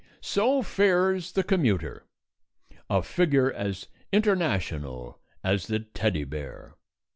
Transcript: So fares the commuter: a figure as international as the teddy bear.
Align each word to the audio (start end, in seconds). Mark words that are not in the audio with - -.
So 0.19 0.63
fares 0.63 1.33
the 1.33 1.43
commuter: 1.43 2.07
a 2.89 3.03
figure 3.03 3.53
as 3.53 3.87
international 4.11 5.19
as 5.43 5.67
the 5.67 5.81
teddy 5.81 6.23
bear. 6.23 6.73